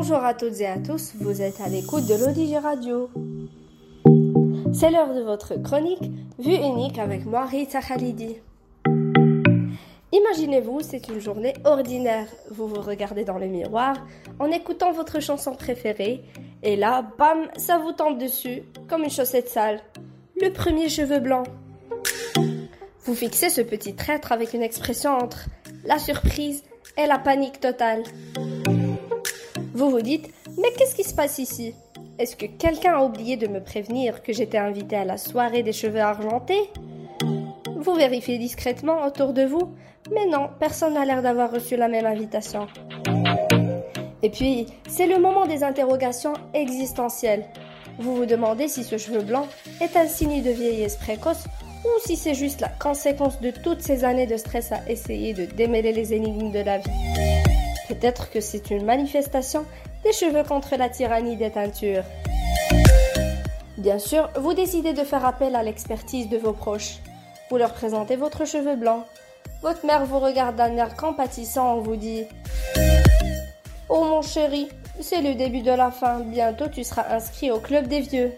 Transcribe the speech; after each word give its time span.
Bonjour 0.00 0.24
à 0.24 0.32
toutes 0.32 0.60
et 0.60 0.66
à 0.68 0.78
tous, 0.78 1.14
vous 1.18 1.42
êtes 1.42 1.60
à 1.60 1.68
l'écoute 1.68 2.06
de 2.06 2.14
l'Odige 2.14 2.54
Radio. 2.62 3.10
C'est 4.72 4.92
l'heure 4.92 5.12
de 5.12 5.22
votre 5.22 5.56
chronique 5.60 6.12
Vue 6.38 6.54
unique 6.54 7.00
avec 7.00 7.26
moi, 7.26 7.46
Rita 7.46 7.80
Khalidi. 7.80 8.36
Imaginez-vous, 10.12 10.82
c'est 10.82 11.08
une 11.08 11.18
journée 11.18 11.52
ordinaire. 11.64 12.28
Vous 12.52 12.68
vous 12.68 12.80
regardez 12.80 13.24
dans 13.24 13.38
le 13.38 13.48
miroir 13.48 13.96
en 14.38 14.52
écoutant 14.52 14.92
votre 14.92 15.18
chanson 15.18 15.56
préférée 15.56 16.22
et 16.62 16.76
là, 16.76 17.04
bam, 17.18 17.48
ça 17.56 17.78
vous 17.78 17.90
tombe 17.90 18.18
dessus 18.18 18.62
comme 18.88 19.02
une 19.02 19.10
chaussette 19.10 19.48
sale. 19.48 19.80
Le 20.40 20.50
premier 20.52 20.88
cheveu 20.88 21.18
blanc. 21.18 21.42
Vous 23.02 23.16
fixez 23.16 23.50
ce 23.50 23.62
petit 23.62 23.96
traître 23.96 24.30
avec 24.30 24.54
une 24.54 24.62
expression 24.62 25.10
entre 25.10 25.46
la 25.84 25.98
surprise 25.98 26.62
et 26.96 27.06
la 27.06 27.18
panique 27.18 27.58
totale. 27.58 28.04
Vous 29.78 29.90
vous 29.90 30.02
dites, 30.02 30.28
mais 30.60 30.72
qu'est-ce 30.76 30.96
qui 30.96 31.04
se 31.04 31.14
passe 31.14 31.38
ici? 31.38 31.72
Est-ce 32.18 32.34
que 32.34 32.46
quelqu'un 32.46 32.94
a 32.94 33.04
oublié 33.04 33.36
de 33.36 33.46
me 33.46 33.60
prévenir 33.60 34.24
que 34.24 34.32
j'étais 34.32 34.58
invité 34.58 34.96
à 34.96 35.04
la 35.04 35.16
soirée 35.16 35.62
des 35.62 35.72
cheveux 35.72 36.00
argentés? 36.00 36.68
Vous 37.76 37.94
vérifiez 37.94 38.38
discrètement 38.38 39.06
autour 39.06 39.32
de 39.32 39.44
vous, 39.44 39.72
mais 40.12 40.26
non, 40.26 40.48
personne 40.58 40.94
n'a 40.94 41.04
l'air 41.04 41.22
d'avoir 41.22 41.52
reçu 41.52 41.76
la 41.76 41.86
même 41.86 42.06
invitation. 42.06 42.66
Et 44.24 44.30
puis, 44.30 44.66
c'est 44.88 45.06
le 45.06 45.20
moment 45.20 45.46
des 45.46 45.62
interrogations 45.62 46.34
existentielles. 46.54 47.44
Vous 48.00 48.16
vous 48.16 48.26
demandez 48.26 48.66
si 48.66 48.82
ce 48.82 48.98
cheveu 48.98 49.22
blanc 49.22 49.46
est 49.80 49.96
un 49.96 50.08
signe 50.08 50.42
de 50.42 50.50
vieillesse 50.50 50.96
précoce 50.96 51.44
ou 51.84 52.00
si 52.04 52.16
c'est 52.16 52.34
juste 52.34 52.60
la 52.60 52.68
conséquence 52.68 53.40
de 53.40 53.52
toutes 53.52 53.82
ces 53.82 54.02
années 54.02 54.26
de 54.26 54.38
stress 54.38 54.72
à 54.72 54.80
essayer 54.90 55.34
de 55.34 55.44
démêler 55.44 55.92
les 55.92 56.12
énigmes 56.14 56.50
de 56.50 56.64
la 56.64 56.78
vie. 56.78 57.37
Peut-être 57.88 58.30
que 58.30 58.40
c'est 58.40 58.70
une 58.70 58.84
manifestation 58.84 59.64
des 60.04 60.12
cheveux 60.12 60.44
contre 60.44 60.76
la 60.76 60.88
tyrannie 60.88 61.36
des 61.36 61.50
teintures. 61.50 62.04
Bien 63.78 63.98
sûr, 63.98 64.28
vous 64.36 64.54
décidez 64.54 64.92
de 64.92 65.04
faire 65.04 65.24
appel 65.24 65.56
à 65.56 65.62
l'expertise 65.62 66.28
de 66.28 66.36
vos 66.36 66.52
proches. 66.52 66.98
Vous 67.50 67.56
leur 67.56 67.72
présentez 67.72 68.16
votre 68.16 68.44
cheveu 68.44 68.76
blanc. 68.76 69.04
Votre 69.62 69.86
mère 69.86 70.04
vous 70.04 70.18
regarde 70.18 70.56
d'un 70.56 70.76
air 70.76 70.96
compatissant 70.96 71.74
en 71.74 71.80
vous 71.80 71.96
dit 71.96 72.24
Oh 73.88 74.04
mon 74.04 74.20
chéri, 74.20 74.68
c'est 75.00 75.22
le 75.22 75.34
début 75.34 75.62
de 75.62 75.70
la 75.70 75.90
fin, 75.90 76.20
bientôt 76.20 76.68
tu 76.68 76.84
seras 76.84 77.14
inscrit 77.14 77.50
au 77.50 77.58
club 77.58 77.86
des 77.86 78.00
vieux. 78.00 78.32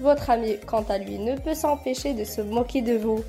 Votre 0.00 0.30
ami, 0.30 0.58
quant 0.66 0.84
à 0.88 0.98
lui, 0.98 1.18
ne 1.18 1.36
peut 1.36 1.54
s'empêcher 1.54 2.12
de 2.12 2.24
se 2.24 2.40
moquer 2.40 2.82
de 2.82 2.96
vous 2.96 3.24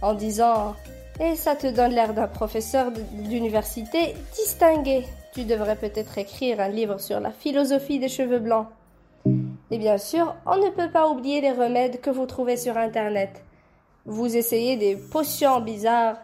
en 0.00 0.14
disant 0.14 0.74
et 1.20 1.34
ça 1.34 1.56
te 1.56 1.66
donne 1.66 1.92
l'air 1.92 2.14
d'un 2.14 2.28
professeur 2.28 2.90
d'université 2.92 4.14
distingué. 4.34 5.04
Tu 5.34 5.44
devrais 5.44 5.76
peut-être 5.76 6.18
écrire 6.18 6.60
un 6.60 6.68
livre 6.68 6.98
sur 6.98 7.20
la 7.20 7.30
philosophie 7.30 7.98
des 7.98 8.08
cheveux 8.08 8.38
blancs. 8.38 8.66
Et 9.70 9.78
bien 9.78 9.98
sûr, 9.98 10.34
on 10.46 10.56
ne 10.56 10.70
peut 10.70 10.90
pas 10.90 11.08
oublier 11.08 11.40
les 11.40 11.52
remèdes 11.52 12.00
que 12.00 12.10
vous 12.10 12.26
trouvez 12.26 12.56
sur 12.56 12.76
Internet. 12.76 13.42
Vous 14.06 14.36
essayez 14.36 14.76
des 14.76 14.96
potions 14.96 15.60
bizarres 15.60 16.16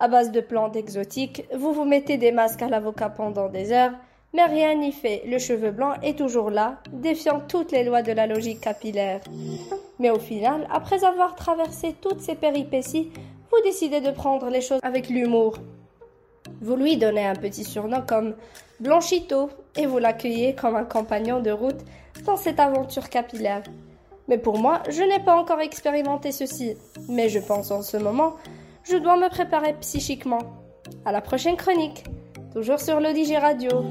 à 0.00 0.08
base 0.08 0.30
de 0.30 0.40
plantes 0.40 0.76
exotiques, 0.76 1.44
vous 1.54 1.72
vous 1.72 1.84
mettez 1.84 2.16
des 2.16 2.32
masques 2.32 2.62
à 2.62 2.68
l'avocat 2.68 3.08
pendant 3.08 3.48
des 3.48 3.72
heures, 3.72 3.92
mais 4.32 4.44
rien 4.44 4.74
n'y 4.74 4.92
fait, 4.92 5.22
le 5.26 5.38
cheveu 5.38 5.70
blanc 5.70 5.94
est 6.02 6.16
toujours 6.16 6.50
là, 6.50 6.76
défiant 6.92 7.40
toutes 7.48 7.72
les 7.72 7.82
lois 7.82 8.02
de 8.02 8.12
la 8.12 8.26
logique 8.26 8.60
capillaire. 8.60 9.20
Mais 9.98 10.10
au 10.10 10.18
final, 10.18 10.68
après 10.70 11.04
avoir 11.04 11.34
traversé 11.34 11.94
toutes 12.00 12.20
ces 12.20 12.34
péripéties, 12.34 13.10
vous 13.50 13.62
décidez 13.64 14.00
de 14.00 14.10
prendre 14.10 14.48
les 14.50 14.60
choses 14.60 14.80
avec 14.82 15.08
l'humour. 15.08 15.58
Vous 16.60 16.76
lui 16.76 16.96
donnez 16.96 17.26
un 17.26 17.34
petit 17.34 17.64
surnom 17.64 18.02
comme 18.06 18.34
Blanchito 18.80 19.50
et 19.76 19.86
vous 19.86 19.98
l'accueillez 19.98 20.54
comme 20.54 20.76
un 20.76 20.84
compagnon 20.84 21.40
de 21.40 21.50
route 21.50 21.80
dans 22.24 22.36
cette 22.36 22.60
aventure 22.60 23.08
capillaire. 23.08 23.62
Mais 24.28 24.38
pour 24.38 24.58
moi, 24.58 24.82
je 24.88 25.02
n'ai 25.02 25.22
pas 25.24 25.36
encore 25.36 25.60
expérimenté 25.60 26.32
ceci. 26.32 26.76
Mais 27.08 27.28
je 27.28 27.38
pense 27.38 27.70
en 27.70 27.82
ce 27.82 27.96
moment, 27.96 28.34
je 28.84 28.96
dois 28.96 29.16
me 29.16 29.28
préparer 29.28 29.74
psychiquement. 29.80 30.42
À 31.04 31.12
la 31.12 31.20
prochaine 31.20 31.56
chronique, 31.56 32.04
toujours 32.52 32.80
sur 32.80 33.00
l'Odige 33.00 33.32
Radio. 33.32 33.84